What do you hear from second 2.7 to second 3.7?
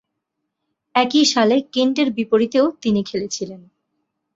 তিনি খেলেছিলেন।